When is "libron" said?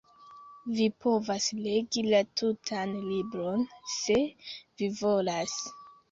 3.09-3.67